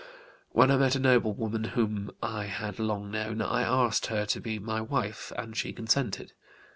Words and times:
When 0.49 0.71
I 0.71 0.77
met 0.77 0.95
a 0.95 0.99
noble 0.99 1.31
woman 1.31 1.63
whom 1.63 2.09
I 2.23 2.45
had 2.45 2.79
long 2.79 3.11
known 3.11 3.39
I 3.39 3.61
asked 3.61 4.07
her 4.07 4.25
to 4.25 4.41
be 4.41 4.57
my 4.57 4.81
wife 4.81 5.31
and 5.37 5.55
she 5.55 5.73
consented. 5.73 6.33